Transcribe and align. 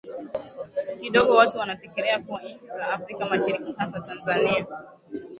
kidogo 1.01 1.35
watu 1.35 1.57
wanafikiria 1.57 2.19
kwa 2.19 2.41
nchi 2.41 2.67
za 2.67 2.87
afrika 2.89 3.25
mashariki 3.29 3.73
hasa 3.77 3.99
tanzania 4.01 4.67